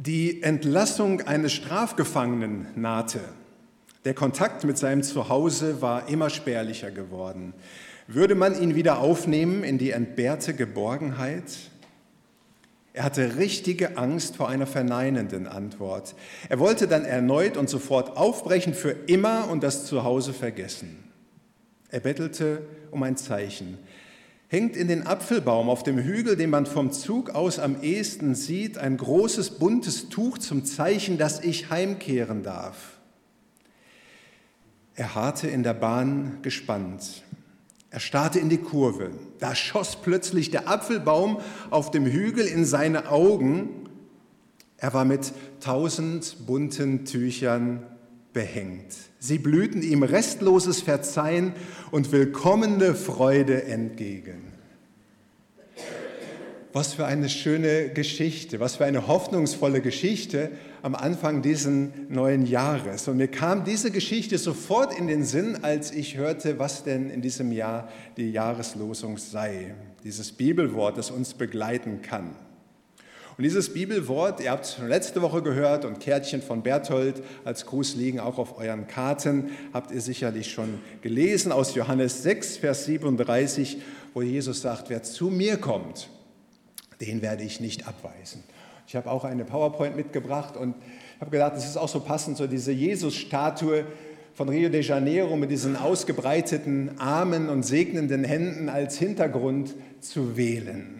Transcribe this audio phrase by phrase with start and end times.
[0.00, 3.18] Die Entlassung eines Strafgefangenen nahte.
[4.04, 7.52] Der Kontakt mit seinem Zuhause war immer spärlicher geworden.
[8.06, 11.42] Würde man ihn wieder aufnehmen in die entbehrte Geborgenheit?
[12.92, 16.14] Er hatte richtige Angst vor einer verneinenden Antwort.
[16.48, 21.10] Er wollte dann erneut und sofort aufbrechen für immer und das Zuhause vergessen.
[21.90, 22.62] Er bettelte
[22.92, 23.78] um ein Zeichen.
[24.50, 28.78] Hängt in den Apfelbaum auf dem Hügel, den man vom Zug aus am ehesten sieht,
[28.78, 32.98] ein großes buntes Tuch zum Zeichen, dass ich heimkehren darf.
[34.94, 37.22] Er harrte in der Bahn gespannt.
[37.90, 39.10] Er starrte in die Kurve.
[39.38, 43.68] Da schoss plötzlich der Apfelbaum auf dem Hügel in seine Augen.
[44.78, 47.82] Er war mit tausend bunten Tüchern
[48.32, 48.94] behängt.
[49.18, 51.52] Sie blühten ihm restloses Verzeihen
[51.90, 54.52] und willkommene Freude entgegen.
[56.72, 60.50] Was für eine schöne Geschichte, was für eine hoffnungsvolle Geschichte
[60.82, 63.08] am Anfang dieses neuen Jahres.
[63.08, 67.22] Und mir kam diese Geschichte sofort in den Sinn, als ich hörte, was denn in
[67.22, 69.74] diesem Jahr die Jahreslosung sei.
[70.04, 72.36] Dieses Bibelwort, das uns begleiten kann.
[73.38, 77.66] Und dieses Bibelwort, ihr habt es schon letzte Woche gehört und Kärtchen von Berthold als
[77.66, 82.86] Gruß liegen auch auf euren Karten, habt ihr sicherlich schon gelesen aus Johannes 6, Vers
[82.86, 83.78] 37,
[84.12, 86.08] wo Jesus sagt, wer zu mir kommt,
[87.00, 88.42] den werde ich nicht abweisen.
[88.88, 90.74] Ich habe auch eine PowerPoint mitgebracht und
[91.20, 93.84] habe gedacht, es ist auch so passend, so diese Jesus-Statue
[94.34, 100.97] von Rio de Janeiro mit diesen ausgebreiteten Armen und segnenden Händen als Hintergrund zu wählen.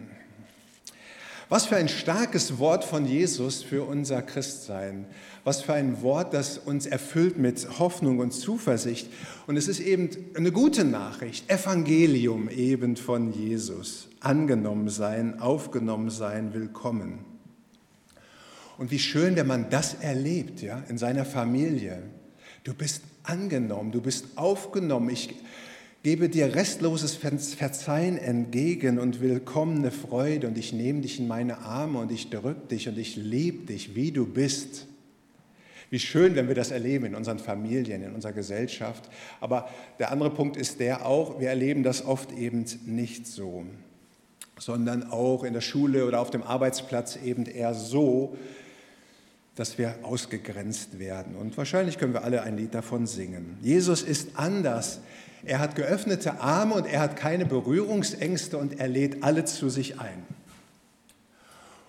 [1.49, 5.07] Was für ein starkes Wort von Jesus für unser Christsein.
[5.43, 9.07] Was für ein Wort, das uns erfüllt mit Hoffnung und Zuversicht.
[9.47, 14.09] Und es ist eben eine gute Nachricht, Evangelium eben von Jesus.
[14.19, 17.25] Angenommen sein, aufgenommen sein, willkommen.
[18.77, 22.03] Und wie schön, wenn man das erlebt, ja, in seiner Familie.
[22.63, 25.09] Du bist angenommen, du bist aufgenommen.
[25.09, 25.33] Ich
[26.03, 31.99] gebe dir restloses Verzeihen entgegen und willkommene Freude und ich nehme dich in meine Arme
[31.99, 34.85] und ich drücke dich und ich liebe dich, wie du bist.
[35.89, 39.09] Wie schön, wenn wir das erleben in unseren Familien, in unserer Gesellschaft.
[39.41, 39.67] Aber
[39.97, 43.65] der andere Punkt ist der auch, wir erleben das oft eben nicht so,
[44.57, 48.37] sondern auch in der Schule oder auf dem Arbeitsplatz eben eher so,
[49.55, 51.35] dass wir ausgegrenzt werden.
[51.35, 53.57] Und wahrscheinlich können wir alle ein Lied davon singen.
[53.61, 55.01] Jesus ist anders.
[55.45, 59.99] Er hat geöffnete Arme und er hat keine Berührungsängste und er lädt alle zu sich
[59.99, 60.25] ein.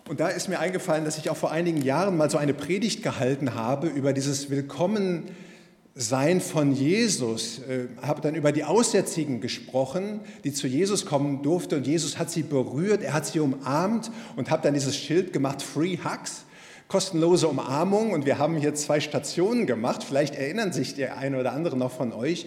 [0.09, 3.03] Und da ist mir eingefallen, dass ich auch vor einigen Jahren mal so eine Predigt
[3.03, 7.61] gehalten habe über dieses Willkommensein von Jesus.
[7.65, 12.19] Ich äh, habe dann über die Aussätzigen gesprochen, die zu Jesus kommen durfte und Jesus
[12.19, 16.45] hat sie berührt, er hat sie umarmt und habe dann dieses Schild gemacht, Free Hugs,
[16.89, 18.13] kostenlose Umarmung.
[18.13, 20.03] Und wir haben hier zwei Stationen gemacht.
[20.03, 22.47] Vielleicht erinnern sich der eine oder andere noch von euch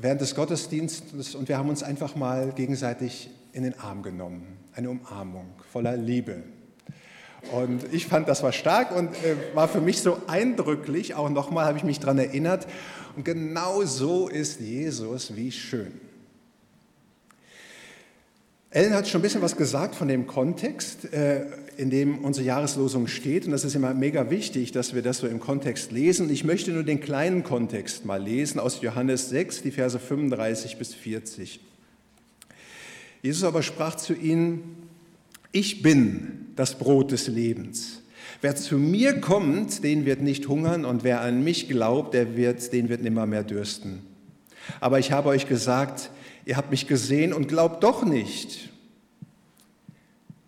[0.00, 4.58] während des Gottesdienstes und wir haben uns einfach mal gegenseitig in den Arm genommen.
[4.74, 6.42] Eine Umarmung voller Liebe.
[7.52, 11.14] Und ich fand, das war stark und äh, war für mich so eindrücklich.
[11.14, 12.66] Auch nochmal habe ich mich daran erinnert.
[13.14, 15.92] Und genau so ist Jesus, wie schön.
[18.70, 21.46] Ellen hat schon ein bisschen was gesagt von dem Kontext, äh,
[21.76, 23.46] in dem unsere Jahreslosung steht.
[23.46, 26.30] Und das ist immer mega wichtig, dass wir das so im Kontext lesen.
[26.30, 30.94] Ich möchte nur den kleinen Kontext mal lesen aus Johannes 6, die Verse 35 bis
[30.94, 31.60] 40.
[33.22, 34.76] Jesus aber sprach zu ihnen,
[35.52, 38.02] ich bin das Brot des Lebens.
[38.40, 42.72] Wer zu mir kommt, den wird nicht hungern und wer an mich glaubt, der wird,
[42.72, 44.02] den wird nimmer mehr dürsten.
[44.80, 46.10] Aber ich habe euch gesagt,
[46.44, 48.70] ihr habt mich gesehen und glaubt doch nicht.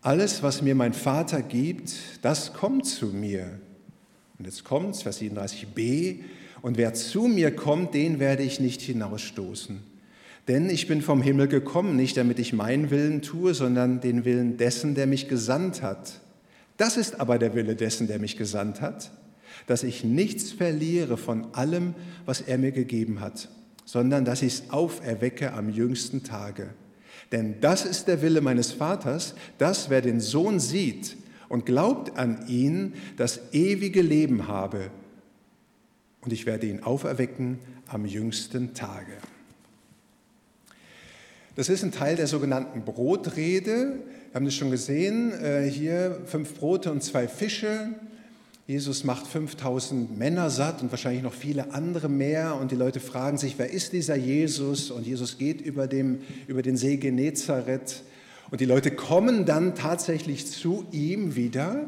[0.01, 1.93] Alles, was mir mein Vater gibt,
[2.23, 3.59] das kommt zu mir.
[4.39, 6.21] Und jetzt kommt Vers 37b,
[6.63, 9.81] und wer zu mir kommt, den werde ich nicht hinausstoßen.
[10.49, 14.57] Denn ich bin vom Himmel gekommen, nicht damit ich meinen Willen tue, sondern den Willen
[14.57, 16.21] dessen, der mich gesandt hat.
[16.79, 19.11] Das ist aber der Wille dessen, der mich gesandt hat,
[19.67, 21.95] dass ich nichts verliere von allem,
[22.25, 23.49] was er mir gegeben hat,
[23.85, 26.71] sondern dass ich es auferwecke am jüngsten Tage.
[27.33, 31.17] Denn das ist der Wille meines Vaters, dass wer den Sohn sieht
[31.49, 34.91] und glaubt an ihn, das ewige Leben habe.
[36.23, 39.13] Und ich werde ihn auferwecken am jüngsten Tage.
[41.57, 44.01] Das ist ein Teil der sogenannten Brotrede.
[44.31, 45.33] Wir haben das schon gesehen.
[45.33, 47.89] Äh, hier fünf Brote und zwei Fische.
[48.69, 52.57] Jesus macht 5000 Männer satt und wahrscheinlich noch viele andere mehr.
[52.57, 54.91] Und die Leute fragen sich, wer ist dieser Jesus?
[54.91, 56.19] Und Jesus geht über, dem,
[56.49, 58.03] über den See Genezareth.
[58.51, 61.87] Und die Leute kommen dann tatsächlich zu ihm wieder.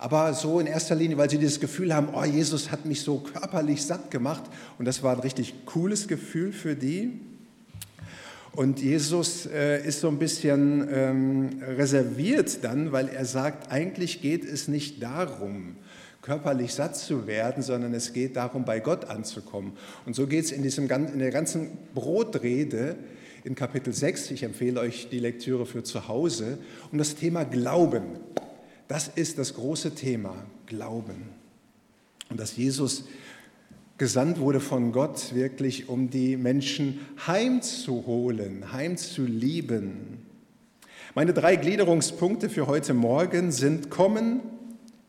[0.00, 3.18] aber so in erster Linie, weil sie dieses Gefühl haben, oh, Jesus hat mich so
[3.18, 4.42] körperlich satt gemacht
[4.80, 7.20] und das war ein richtig cooles Gefühl für die.
[8.52, 14.44] Und Jesus äh, ist so ein bisschen ähm, reserviert dann, weil er sagt, eigentlich geht
[14.44, 15.76] es nicht darum,
[16.22, 19.72] körperlich satt zu werden, sondern es geht darum, bei Gott anzukommen.
[20.06, 22.96] Und so geht es in, in der ganzen Brotrede
[23.42, 26.58] in Kapitel 6, ich empfehle euch die Lektüre für zu Hause,
[26.92, 28.18] um das Thema Glauben.
[28.86, 30.34] Das ist das große Thema,
[30.66, 31.30] Glauben.
[32.28, 33.04] Und dass Jesus
[33.96, 40.18] gesandt wurde von Gott wirklich, um die Menschen heimzuholen, heimzulieben.
[41.14, 44.40] Meine drei Gliederungspunkte für heute Morgen sind kommen,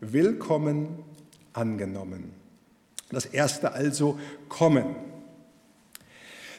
[0.02, 1.00] willkommen,
[1.54, 2.34] angenommen.
[3.10, 4.20] Das erste also
[4.50, 4.96] kommen.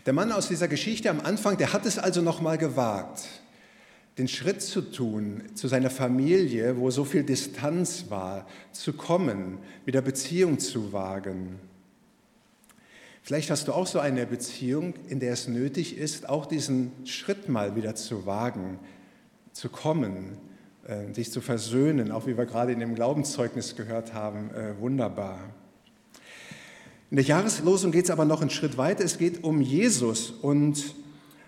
[0.06, 3.28] Der Mann aus dieser Geschichte am Anfang, der hat es also noch mal gewagt,
[4.18, 10.02] den Schritt zu tun zu seiner Familie, wo so viel Distanz war, zu kommen, wieder
[10.02, 11.58] Beziehung zu wagen.
[13.22, 17.48] Vielleicht hast du auch so eine Beziehung, in der es nötig ist, auch diesen Schritt
[17.48, 18.78] mal wieder zu wagen,
[19.52, 20.36] zu kommen,
[21.12, 25.38] sich zu versöhnen, auch wie wir gerade in dem Glaubenszeugnis gehört haben, äh, wunderbar.
[27.10, 29.04] In der Jahreslosung geht es aber noch einen Schritt weiter.
[29.04, 30.94] Es geht um Jesus und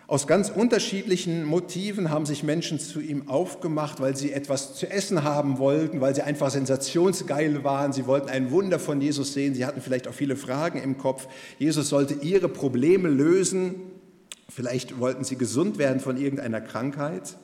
[0.06, 5.24] aus ganz unterschiedlichen Motiven haben sich Menschen zu ihm aufgemacht, weil sie etwas zu essen
[5.24, 7.94] haben wollten, weil sie einfach sensationsgeil waren.
[7.94, 9.54] Sie wollten ein Wunder von Jesus sehen.
[9.54, 11.26] Sie hatten vielleicht auch viele Fragen im Kopf.
[11.58, 13.76] Jesus sollte ihre Probleme lösen.
[14.50, 17.38] Vielleicht wollten sie gesund werden von irgendeiner Krankheit.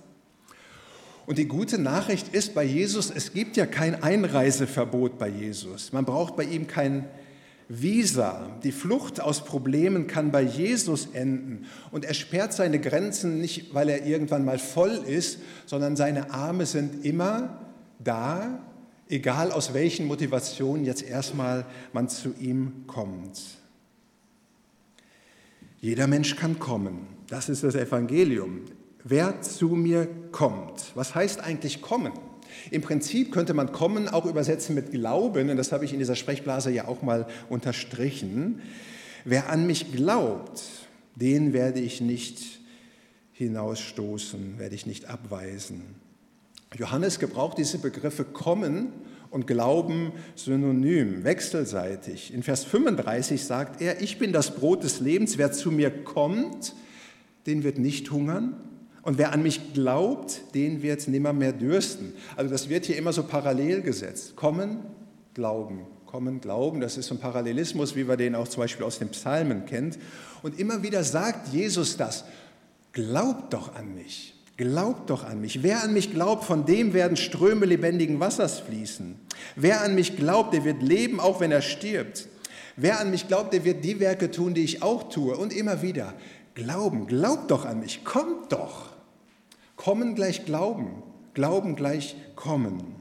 [1.31, 5.93] Und die gute Nachricht ist bei Jesus, es gibt ja kein Einreiseverbot bei Jesus.
[5.93, 7.09] Man braucht bei ihm kein
[7.69, 11.67] Visa, die Flucht aus Problemen kann bei Jesus enden.
[11.93, 16.67] Und er sperrt seine Grenzen nicht, weil er irgendwann mal voll ist, sondern seine Arme
[16.67, 17.61] sind immer
[18.01, 18.59] da,
[19.09, 23.41] egal aus welchen Motivationen jetzt erstmal man zu ihm kommt.
[25.81, 27.07] Jeder Mensch kann kommen.
[27.29, 28.63] Das ist das Evangelium.
[29.05, 30.93] Wer zu mir kommt.
[30.95, 32.13] Was heißt eigentlich kommen?
[32.71, 36.17] Im Prinzip könnte man kommen auch übersetzen mit Glauben, und das habe ich in dieser
[36.17, 38.61] Sprechblase ja auch mal unterstrichen.
[39.25, 40.63] Wer an mich glaubt,
[41.15, 42.61] den werde ich nicht
[43.33, 45.83] hinausstoßen, werde ich nicht abweisen.
[46.77, 48.93] Johannes gebraucht diese Begriffe kommen
[49.31, 52.35] und Glauben synonym, wechselseitig.
[52.35, 56.75] In Vers 35 sagt er, ich bin das Brot des Lebens, wer zu mir kommt,
[57.47, 58.57] den wird nicht hungern
[59.03, 62.13] und wer an mich glaubt, den wird nimmer mehr dürsten.
[62.37, 64.37] Also das wird hier immer so parallel gesetzt.
[64.37, 64.81] Kommen,
[65.33, 66.81] glauben, kommen, glauben.
[66.81, 69.99] Das ist so ein Parallelismus, wie wir den auch zum Beispiel aus den Psalmen kennt.
[70.43, 72.25] Und immer wieder sagt Jesus das.
[72.93, 74.35] Glaubt doch an mich.
[74.59, 75.63] Glaubt doch an mich.
[75.63, 79.15] Wer an mich glaubt, von dem werden Ströme lebendigen Wassers fließen.
[79.57, 82.29] Wer an mich glaubt, der wird leben, auch wenn er stirbt.
[82.77, 85.35] Wer an mich glaubt, der wird die Werke tun, die ich auch tue.
[85.37, 86.13] Und immer wieder.
[86.61, 88.91] Glauben, glaubt doch an mich, kommt doch.
[89.77, 91.03] Kommen gleich Glauben,
[91.33, 92.97] Glauben gleich kommen.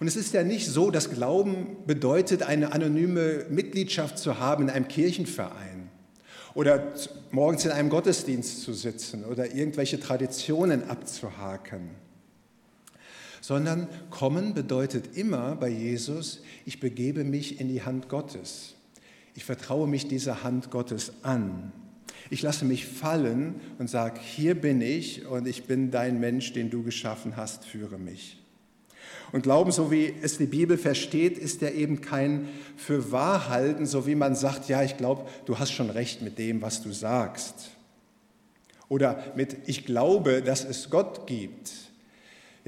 [0.00, 4.70] Und es ist ja nicht so, dass Glauben bedeutet, eine anonyme Mitgliedschaft zu haben in
[4.70, 5.90] einem Kirchenverein
[6.54, 6.92] oder
[7.30, 11.90] morgens in einem Gottesdienst zu sitzen oder irgendwelche Traditionen abzuhaken,
[13.40, 18.74] sondern kommen bedeutet immer bei Jesus, ich begebe mich in die Hand Gottes.
[19.36, 21.72] Ich vertraue mich dieser Hand Gottes an.
[22.30, 26.70] Ich lasse mich fallen und sage, hier bin ich und ich bin dein Mensch, den
[26.70, 28.38] du geschaffen hast, führe mich.
[29.32, 33.86] Und Glauben, so wie es die Bibel versteht, ist ja eben kein für wahr halten,
[33.86, 36.92] so wie man sagt, ja, ich glaube, du hast schon recht mit dem, was du
[36.92, 37.70] sagst.
[38.88, 41.87] Oder mit, ich glaube, dass es Gott gibt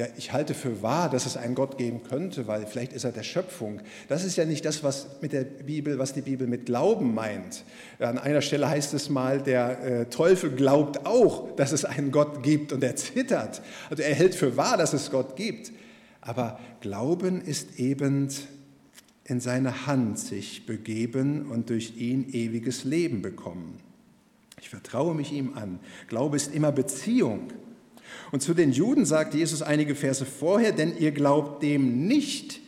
[0.01, 3.13] ja, ich halte für wahr, dass es einen Gott geben könnte, weil vielleicht ist er
[3.13, 3.83] der Schöpfung.
[4.09, 7.65] Das ist ja nicht das, was mit der Bibel, was die Bibel mit Glauben meint.
[7.99, 12.43] An einer Stelle heißt es mal, der äh, Teufel glaubt auch, dass es einen Gott
[12.43, 13.61] gibt und er zittert.
[13.91, 15.71] Also er hält für wahr, dass es Gott gibt.
[16.23, 18.31] Aber Glauben ist eben
[19.25, 23.81] in seine Hand sich begeben und durch ihn ewiges Leben bekommen.
[24.63, 25.79] Ich vertraue mich ihm an.
[26.09, 27.53] Glaube ist immer Beziehung.
[28.33, 32.61] Und zu den Juden sagt Jesus einige Verse vorher, denn ihr glaubt dem nicht,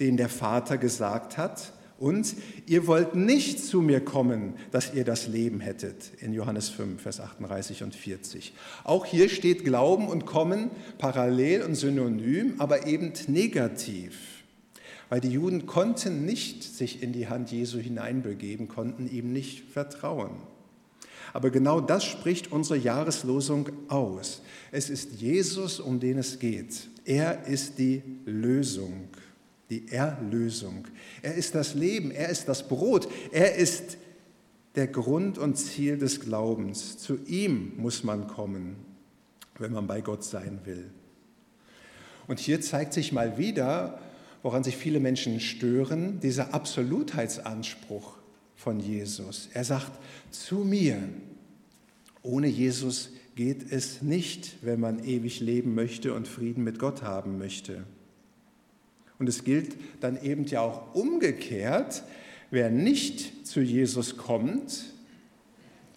[0.00, 2.34] den der Vater gesagt hat, und
[2.66, 6.10] ihr wollt nicht zu mir kommen, dass ihr das Leben hättet.
[6.20, 8.54] In Johannes 5, Vers 38 und 40.
[8.82, 14.18] Auch hier steht Glauben und Kommen parallel und synonym, aber eben negativ.
[15.10, 20.32] Weil die Juden konnten nicht sich in die Hand Jesu hineinbegeben, konnten ihm nicht vertrauen.
[21.32, 24.42] Aber genau das spricht unsere Jahreslosung aus.
[24.70, 26.88] Es ist Jesus, um den es geht.
[27.04, 29.08] Er ist die Lösung,
[29.70, 30.86] die Erlösung.
[31.22, 33.96] Er ist das Leben, er ist das Brot, er ist
[34.74, 36.98] der Grund und Ziel des Glaubens.
[36.98, 38.76] Zu ihm muss man kommen,
[39.58, 40.90] wenn man bei Gott sein will.
[42.26, 43.98] Und hier zeigt sich mal wieder,
[44.42, 48.21] woran sich viele Menschen stören, dieser Absolutheitsanspruch
[48.56, 49.48] von Jesus.
[49.52, 49.92] Er sagt,
[50.30, 50.98] zu mir.
[52.22, 57.38] Ohne Jesus geht es nicht, wenn man ewig leben möchte und Frieden mit Gott haben
[57.38, 57.84] möchte.
[59.18, 62.04] Und es gilt dann eben ja auch umgekehrt,
[62.50, 64.92] wer nicht zu Jesus kommt,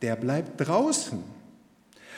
[0.01, 1.34] der bleibt draußen.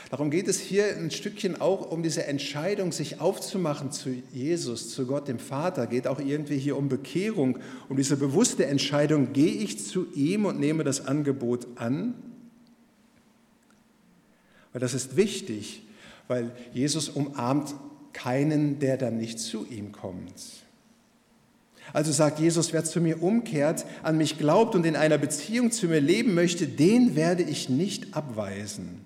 [0.09, 5.05] Darum geht es hier ein Stückchen auch um diese Entscheidung, sich aufzumachen zu Jesus, zu
[5.05, 5.85] Gott dem Vater.
[5.85, 7.59] Geht auch irgendwie hier um Bekehrung,
[7.89, 12.13] um diese bewusste Entscheidung, gehe ich zu ihm und nehme das Angebot an?
[14.71, 15.83] Weil das ist wichtig,
[16.29, 17.75] weil Jesus umarmt
[18.13, 20.41] keinen, der dann nicht zu ihm kommt.
[21.91, 25.87] Also sagt Jesus, wer zu mir umkehrt, an mich glaubt und in einer Beziehung zu
[25.87, 29.01] mir leben möchte, den werde ich nicht abweisen.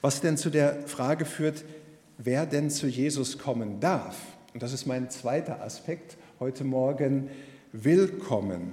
[0.00, 1.64] Was denn zu der Frage führt,
[2.18, 4.16] wer denn zu Jesus kommen darf.
[4.54, 7.30] Und das ist mein zweiter Aspekt heute Morgen,
[7.72, 8.72] willkommen.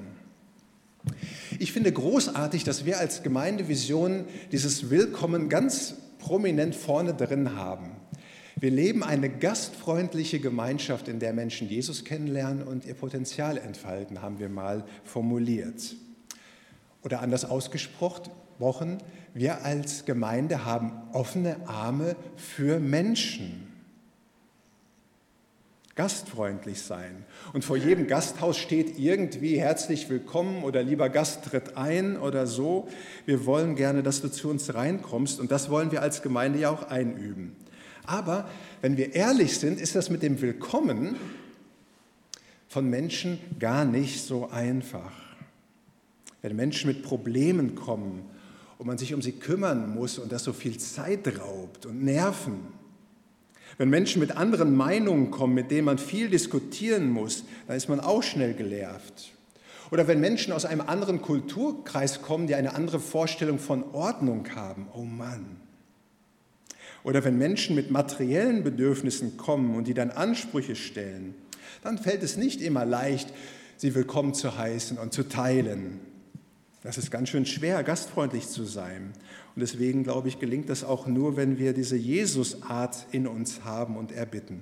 [1.60, 7.92] Ich finde großartig, dass wir als Gemeindevision dieses Willkommen ganz prominent vorne drin haben.
[8.56, 14.40] Wir leben eine gastfreundliche Gemeinschaft, in der Menschen Jesus kennenlernen und ihr Potenzial entfalten, haben
[14.40, 15.96] wir mal formuliert.
[17.04, 18.32] Oder anders ausgesprochen,
[19.34, 23.66] wir als Gemeinde haben offene Arme für Menschen.
[25.96, 27.26] Gastfreundlich sein.
[27.54, 32.90] Und vor jedem Gasthaus steht irgendwie herzlich willkommen oder lieber Gast tritt ein oder so.
[33.26, 36.70] Wir wollen gerne, dass du zu uns reinkommst und das wollen wir als Gemeinde ja
[36.70, 37.56] auch einüben.
[38.06, 38.50] Aber
[38.82, 41.16] wenn wir ehrlich sind, ist das mit dem Willkommen
[42.68, 45.14] von Menschen gar nicht so einfach.
[46.42, 48.35] Wenn Menschen mit Problemen kommen
[48.78, 52.60] und man sich um sie kümmern muss und das so viel Zeit raubt und Nerven.
[53.78, 58.00] Wenn Menschen mit anderen Meinungen kommen, mit denen man viel diskutieren muss, dann ist man
[58.00, 59.34] auch schnell genervt.
[59.92, 64.88] Oder wenn Menschen aus einem anderen Kulturkreis kommen, die eine andere Vorstellung von Ordnung haben,
[64.94, 65.58] oh Mann.
[67.04, 71.36] Oder wenn Menschen mit materiellen Bedürfnissen kommen und die dann Ansprüche stellen,
[71.84, 73.32] dann fällt es nicht immer leicht,
[73.78, 76.00] sie willkommen zu heißen und zu teilen.
[76.86, 79.14] Das ist ganz schön schwer, gastfreundlich zu sein.
[79.56, 83.98] Und deswegen, glaube ich, gelingt das auch nur, wenn wir diese Jesus-Art in uns haben
[83.98, 84.62] und erbitten.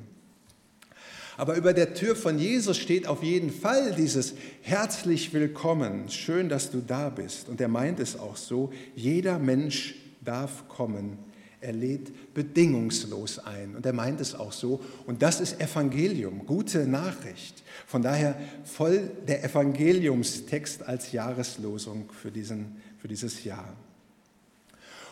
[1.36, 6.72] Aber über der Tür von Jesus steht auf jeden Fall dieses herzlich willkommen, schön, dass
[6.72, 7.50] du da bist.
[7.50, 11.18] Und er meint es auch so, jeder Mensch darf kommen.
[11.64, 13.76] Er lädt bedingungslos ein.
[13.76, 14.82] Und er meint es auch so.
[15.08, 17.64] Und das ist Evangelium, gute Nachricht.
[17.88, 23.74] Von daher voll der Evangeliumstext als Jahreslosung für, diesen, für dieses Jahr.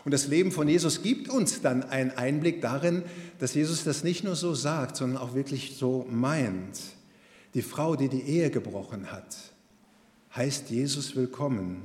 [0.03, 3.03] Und das Leben von Jesus gibt uns dann einen Einblick darin,
[3.39, 6.79] dass Jesus das nicht nur so sagt, sondern auch wirklich so meint.
[7.53, 9.37] Die Frau, die die Ehe gebrochen hat,
[10.35, 11.83] heißt Jesus willkommen.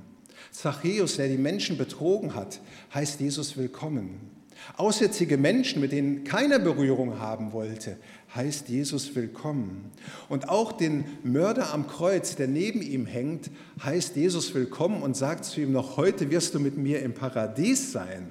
[0.51, 2.61] Zachäus, der die Menschen betrogen hat,
[2.93, 4.36] heißt Jesus willkommen.
[4.77, 7.97] Aussätzige Menschen, mit denen keiner Berührung haben wollte,
[8.35, 9.91] heißt Jesus willkommen.
[10.29, 13.51] Und auch den Mörder am Kreuz, der neben ihm hängt,
[13.83, 17.93] heißt Jesus willkommen und sagt zu ihm, noch heute wirst du mit mir im Paradies
[17.93, 18.31] sein.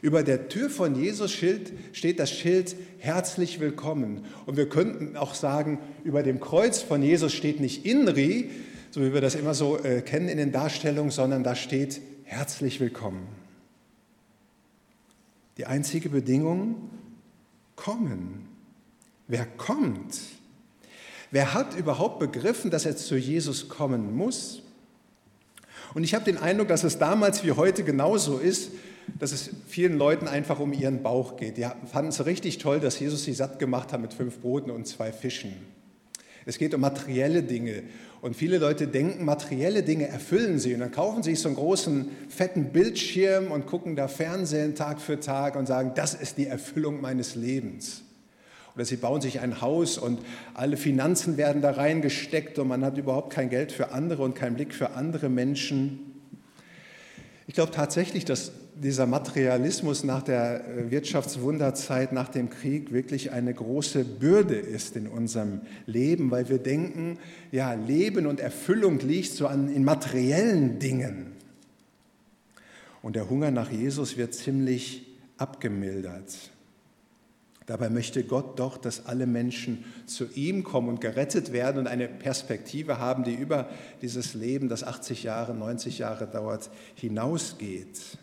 [0.00, 4.26] Über der Tür von Jesus steht das Schild herzlich willkommen.
[4.44, 8.50] Und wir könnten auch sagen, über dem Kreuz von Jesus steht nicht Inri,
[8.90, 12.80] so wie wir das immer so äh, kennen in den Darstellungen, sondern da steht herzlich
[12.80, 13.43] willkommen.
[15.56, 16.90] Die einzige Bedingung,
[17.76, 18.48] kommen.
[19.26, 20.18] Wer kommt?
[21.30, 24.62] Wer hat überhaupt begriffen, dass er zu Jesus kommen muss?
[25.94, 28.70] Und ich habe den Eindruck, dass es damals wie heute genauso ist,
[29.18, 31.56] dass es vielen Leuten einfach um ihren Bauch geht.
[31.56, 34.86] Die fanden es richtig toll, dass Jesus sie satt gemacht hat mit fünf Broten und
[34.86, 35.52] zwei Fischen.
[36.46, 37.84] Es geht um materielle Dinge.
[38.24, 40.72] Und viele Leute denken, materielle Dinge erfüllen sie.
[40.72, 45.02] Und dann kaufen sie sich so einen großen, fetten Bildschirm und gucken da Fernsehen Tag
[45.02, 48.00] für Tag und sagen, das ist die Erfüllung meines Lebens.
[48.74, 50.20] Oder sie bauen sich ein Haus und
[50.54, 54.54] alle Finanzen werden da reingesteckt und man hat überhaupt kein Geld für andere und keinen
[54.54, 55.98] Blick für andere Menschen.
[57.46, 63.54] Ich glaube tatsächlich, dass dieser Materialismus nach der äh, Wirtschaftswunderzeit, nach dem Krieg wirklich eine
[63.54, 67.18] große Bürde ist in unserem Leben, weil wir denken,
[67.52, 71.32] ja, Leben und Erfüllung liegt so an, in materiellen Dingen.
[73.02, 76.50] Und der Hunger nach Jesus wird ziemlich abgemildert.
[77.66, 82.08] Dabei möchte Gott doch, dass alle Menschen zu ihm kommen und gerettet werden und eine
[82.08, 83.70] Perspektive haben, die über
[84.02, 88.18] dieses Leben, das 80 Jahre, 90 Jahre dauert, hinausgeht.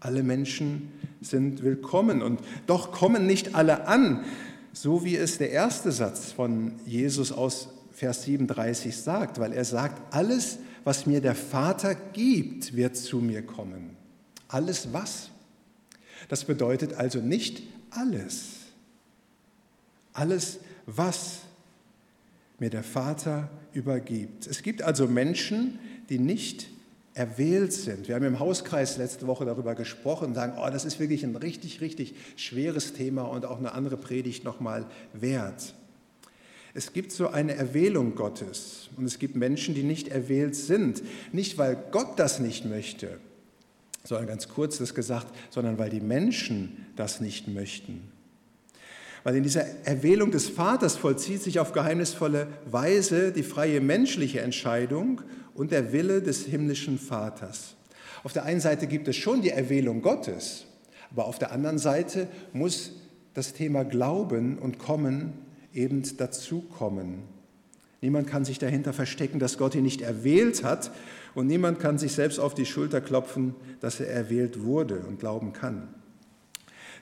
[0.00, 4.24] Alle Menschen sind willkommen und doch kommen nicht alle an,
[4.72, 10.14] so wie es der erste Satz von Jesus aus Vers 37 sagt, weil er sagt,
[10.14, 13.96] alles, was mir der Vater gibt, wird zu mir kommen.
[14.48, 15.30] Alles was?
[16.28, 18.48] Das bedeutet also nicht alles.
[20.12, 21.40] Alles, was
[22.58, 24.46] mir der Vater übergibt.
[24.46, 25.78] Es gibt also Menschen,
[26.10, 26.68] die nicht
[27.16, 28.08] erwählt sind.
[28.08, 31.34] Wir haben im Hauskreis letzte Woche darüber gesprochen und sagen, oh, das ist wirklich ein
[31.34, 35.74] richtig, richtig schweres Thema und auch eine andere Predigt nochmal wert.
[36.74, 41.02] Es gibt so eine Erwählung Gottes und es gibt Menschen, die nicht erwählt sind.
[41.32, 43.18] Nicht, weil Gott das nicht möchte,
[44.04, 48.12] sondern ganz kurz das gesagt, sondern weil die Menschen das nicht möchten.
[49.24, 55.22] Weil in dieser Erwählung des Vaters vollzieht sich auf geheimnisvolle Weise die freie menschliche Entscheidung
[55.56, 57.74] und der Wille des himmlischen Vaters.
[58.22, 60.66] Auf der einen Seite gibt es schon die Erwählung Gottes,
[61.10, 62.92] aber auf der anderen Seite muss
[63.34, 65.34] das Thema Glauben und Kommen
[65.72, 67.22] eben dazukommen.
[68.00, 70.90] Niemand kann sich dahinter verstecken, dass Gott ihn nicht erwählt hat
[71.34, 75.52] und niemand kann sich selbst auf die Schulter klopfen, dass er erwählt wurde und glauben
[75.52, 75.88] kann.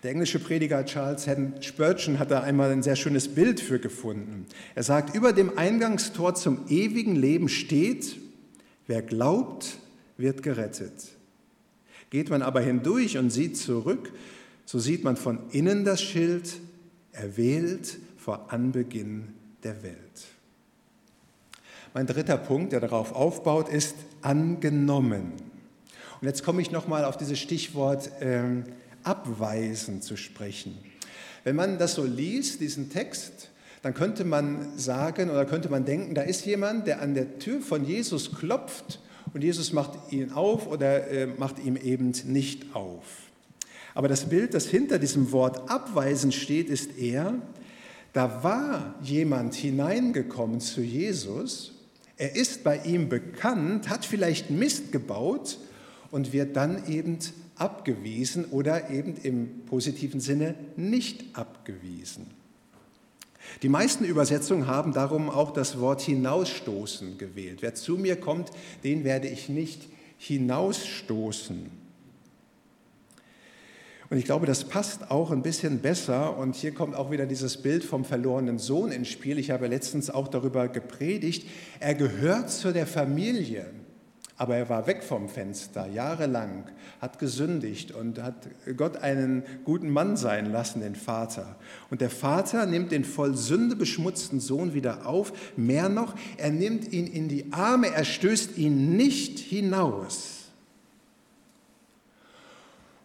[0.02, 4.46] Der englische Prediger Charles Haddon Spurgeon hat da einmal ein sehr schönes Bild für gefunden.
[4.74, 8.16] Er sagt, über dem Eingangstor zum ewigen Leben steht,
[8.86, 9.78] wer glaubt,
[10.16, 11.08] wird gerettet.
[12.10, 14.12] Geht man aber hindurch und sieht zurück,
[14.66, 16.60] so sieht man von innen das Schild,
[17.12, 19.98] erwählt vor Anbeginn der Welt.
[21.92, 25.32] Mein dritter Punkt, der darauf aufbaut, ist angenommen.
[26.20, 28.64] Und jetzt komme ich nochmal auf dieses Stichwort ähm,
[29.02, 30.76] abweisen zu sprechen.
[31.44, 33.50] Wenn man das so liest, diesen Text,
[33.84, 37.60] dann könnte man sagen oder könnte man denken, da ist jemand, der an der Tür
[37.60, 38.98] von Jesus klopft
[39.34, 43.04] und Jesus macht ihn auf oder äh, macht ihm eben nicht auf.
[43.92, 47.34] Aber das Bild, das hinter diesem Wort abweisen steht, ist eher,
[48.14, 51.74] da war jemand hineingekommen zu Jesus,
[52.16, 55.58] er ist bei ihm bekannt, hat vielleicht Mist gebaut
[56.10, 57.18] und wird dann eben
[57.56, 62.43] abgewiesen oder eben im positiven Sinne nicht abgewiesen.
[63.62, 67.58] Die meisten Übersetzungen haben darum auch das Wort hinausstoßen gewählt.
[67.60, 68.50] Wer zu mir kommt,
[68.82, 71.70] den werde ich nicht hinausstoßen.
[74.10, 76.36] Und ich glaube, das passt auch ein bisschen besser.
[76.36, 79.38] Und hier kommt auch wieder dieses Bild vom verlorenen Sohn ins Spiel.
[79.38, 81.48] Ich habe letztens auch darüber gepredigt.
[81.80, 83.66] Er gehört zu der Familie.
[84.36, 86.64] Aber er war weg vom Fenster jahrelang,
[87.00, 91.54] hat gesündigt und hat Gott einen guten Mann sein lassen, den Vater.
[91.88, 95.32] Und der Vater nimmt den voll Sünde beschmutzten Sohn wieder auf.
[95.56, 100.44] Mehr noch, er nimmt ihn in die Arme, er stößt ihn nicht hinaus.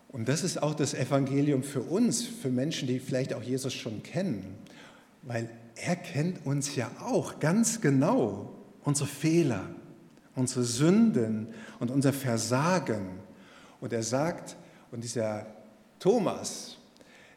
[0.07, 4.01] Und das ist auch das Evangelium für uns, für Menschen, die vielleicht auch Jesus schon
[4.01, 4.55] kennen,
[5.21, 8.51] weil er kennt uns ja auch ganz genau,
[8.83, 9.69] unsere Fehler,
[10.35, 11.47] unsere Sünden
[11.79, 13.19] und unser Versagen.
[13.81, 14.55] Und er sagt,
[14.91, 15.45] und dieser
[15.99, 16.77] Thomas,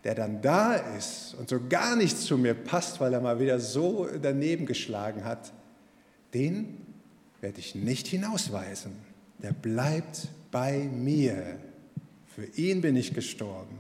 [0.05, 3.61] der dann da ist und so gar nichts zu mir passt, weil er mal wieder
[3.61, 5.53] so daneben geschlagen hat,
[6.35, 6.79] den
[7.41, 8.93] werde ich nicht hinausweisen.
[9.43, 11.59] Der bleibt bei mir.
[12.35, 13.79] Für ihn bin ich gestorben.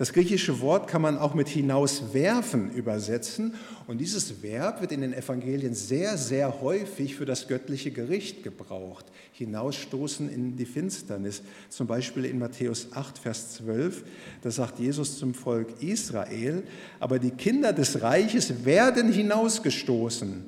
[0.00, 3.52] Das griechische Wort kann man auch mit hinauswerfen übersetzen.
[3.86, 9.04] Und dieses Verb wird in den Evangelien sehr, sehr häufig für das göttliche Gericht gebraucht.
[9.32, 11.42] Hinausstoßen in die Finsternis.
[11.68, 14.04] Zum Beispiel in Matthäus 8, Vers 12.
[14.40, 16.62] Da sagt Jesus zum Volk Israel,
[16.98, 20.46] aber die Kinder des Reiches werden hinausgestoßen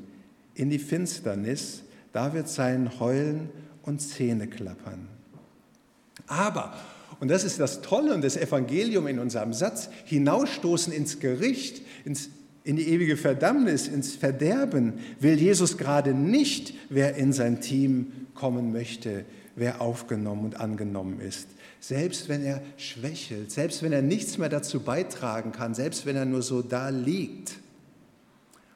[0.54, 1.82] in die Finsternis.
[2.14, 3.50] Da wird sein Heulen
[3.82, 5.08] und Zähne klappern.
[6.26, 6.72] Aber,
[7.22, 12.30] und das ist das Tolle und das Evangelium in unserem Satz, hinausstoßen ins Gericht, ins,
[12.64, 18.72] in die ewige Verdammnis, ins Verderben, will Jesus gerade nicht, wer in sein Team kommen
[18.72, 21.46] möchte, wer aufgenommen und angenommen ist.
[21.78, 26.24] Selbst wenn er schwächelt, selbst wenn er nichts mehr dazu beitragen kann, selbst wenn er
[26.24, 27.52] nur so da liegt.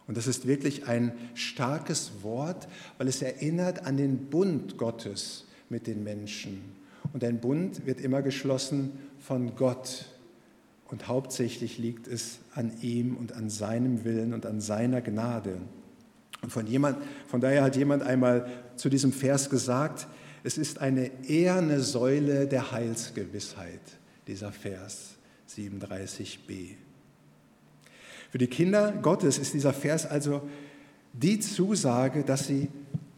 [0.07, 5.89] Und das ist wirklich ein starkes Wort, weil es erinnert an den Bund Gottes mit
[5.89, 6.76] den Menschen.
[7.17, 10.05] Und ein Bund wird immer geschlossen von Gott.
[10.91, 15.63] Und hauptsächlich liegt es an ihm und an seinem Willen und an seiner Gnade.
[16.43, 20.09] Und von, jemand, von daher hat jemand einmal zu diesem Vers gesagt,
[20.45, 23.81] Es ist eine eherne Säule der Heilsgewissheit,
[24.27, 25.15] dieser Vers
[25.49, 26.75] 37b.
[28.31, 30.43] Für die Kinder Gottes ist dieser Vers also
[31.15, 32.69] die Zusage, dass sie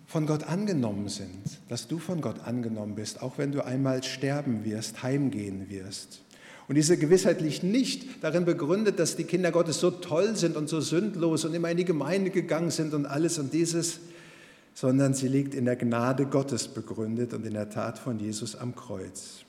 [0.09, 4.64] von Gott angenommen sind, dass du von Gott angenommen bist, auch wenn du einmal sterben
[4.64, 6.23] wirst, heimgehen wirst.
[6.66, 10.71] Und diese Gewissheit liegt nicht darin begründet, dass die Kinder Gottes so toll sind und
[10.71, 14.01] so sündlos und immer in die Gemeinde gegangen sind und alles und dieses,
[14.73, 18.75] sondern sie liegt in der Gnade Gottes begründet und in der Tat von Jesus am
[18.75, 19.44] Kreuz.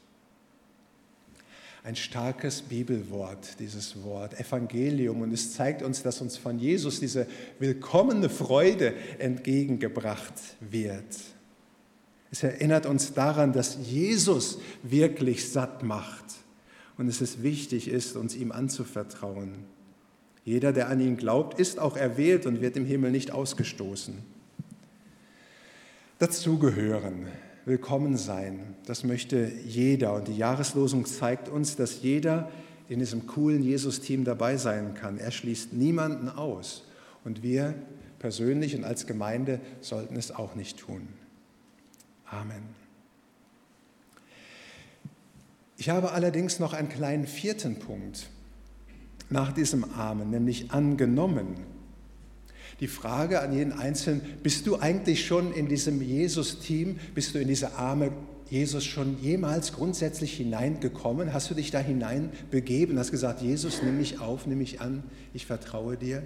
[1.83, 5.21] Ein starkes Bibelwort, dieses Wort, Evangelium.
[5.21, 7.27] Und es zeigt uns, dass uns von Jesus diese
[7.59, 11.17] willkommene Freude entgegengebracht wird.
[12.31, 16.25] Es erinnert uns daran, dass Jesus wirklich satt macht
[16.97, 19.65] und es ist wichtig ist, uns ihm anzuvertrauen.
[20.45, 24.15] Jeder, der an ihn glaubt, ist auch erwählt und wird im Himmel nicht ausgestoßen
[26.19, 27.27] dazugehören,
[27.69, 28.75] willkommen sein.
[28.87, 30.15] Das möchte jeder.
[30.15, 32.49] Und die Jahreslosung zeigt uns, dass jeder
[32.89, 35.19] in diesem coolen Jesus-Team dabei sein kann.
[35.19, 36.83] Er schließt niemanden aus.
[37.23, 37.75] Und wir
[38.17, 41.07] persönlich und als Gemeinde sollten es auch nicht tun.
[42.25, 42.63] Amen.
[45.77, 48.29] Ich habe allerdings noch einen kleinen vierten Punkt
[49.29, 51.55] nach diesem Amen, nämlich angenommen.
[52.79, 57.47] Die Frage an jeden Einzelnen, bist du eigentlich schon in diesem Jesus-Team, bist du in
[57.47, 58.11] diese Arme
[58.49, 61.33] Jesus schon jemals grundsätzlich hineingekommen?
[61.33, 65.03] Hast du dich da hineinbegeben, hast gesagt, Jesus, nimm mich auf, nimm mich an,
[65.33, 66.23] ich vertraue dir?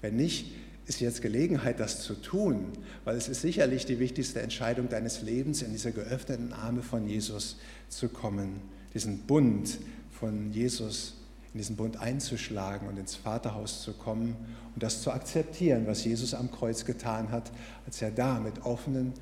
[0.00, 0.52] Wenn nicht,
[0.86, 2.66] ist jetzt Gelegenheit, das zu tun,
[3.04, 7.56] weil es ist sicherlich die wichtigste Entscheidung deines Lebens, in diese geöffneten Arme von Jesus
[7.88, 8.60] zu kommen,
[8.92, 9.78] diesen Bund
[10.10, 11.23] von Jesus zu
[11.54, 14.36] in diesen Bund einzuschlagen und ins Vaterhaus zu kommen
[14.74, 17.52] und das zu akzeptieren, was Jesus am Kreuz getan hat,
[17.86, 19.12] als er da mit offenen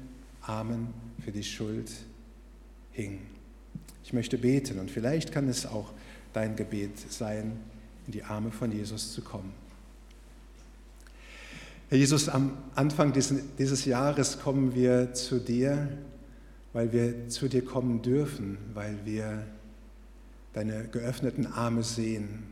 [0.40, 1.90] Armen für die Schuld
[2.90, 3.20] hing.
[4.02, 5.92] Ich möchte beten und vielleicht kann es auch
[6.32, 7.58] dein Gebet sein,
[8.06, 9.52] in die Arme von Jesus zu kommen.
[11.90, 15.88] Herr Jesus, am Anfang dieses Jahres kommen wir zu dir,
[16.72, 19.44] weil wir zu dir kommen dürfen, weil wir
[20.52, 22.44] deine geöffneten Arme sehen.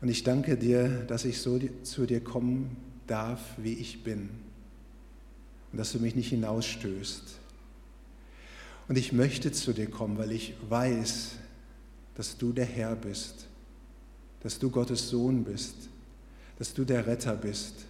[0.00, 2.76] Und ich danke dir, dass ich so zu dir kommen
[3.06, 4.28] darf, wie ich bin.
[5.72, 7.38] Und dass du mich nicht hinausstößt.
[8.86, 11.32] Und ich möchte zu dir kommen, weil ich weiß,
[12.16, 13.46] dass du der Herr bist,
[14.40, 15.74] dass du Gottes Sohn bist,
[16.58, 17.86] dass du der Retter bist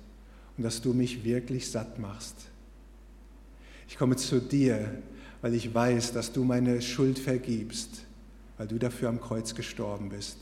[0.56, 2.36] und dass du mich wirklich satt machst.
[3.88, 5.02] Ich komme zu dir,
[5.42, 8.04] weil ich weiß, dass du meine Schuld vergibst
[8.56, 10.36] weil du dafür am Kreuz gestorben bist.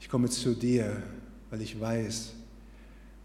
[0.00, 1.02] Ich komme zu dir,
[1.50, 2.32] weil ich weiß,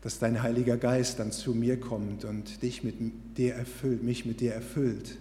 [0.02, 2.96] dass dein Heiliger Geist dann zu mir kommt und dich mit
[3.38, 5.18] dir erfüllt, mich mit dir erfüllt,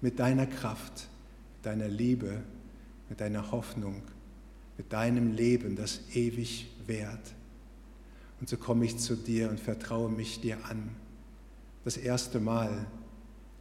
[0.00, 1.08] mit deiner Kraft,
[1.62, 2.42] deiner Liebe,
[3.08, 4.02] mit deiner Hoffnung,
[4.78, 7.34] mit deinem Leben, das ewig währt.
[8.40, 10.90] Und so komme ich zu dir und vertraue mich dir an.
[11.84, 12.86] Das erste Mal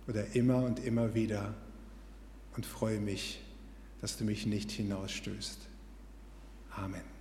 [0.08, 1.54] oder immer und immer wieder
[2.56, 3.42] und freue mich
[4.02, 5.60] dass du mich nicht hinausstößt.
[6.72, 7.19] Amen.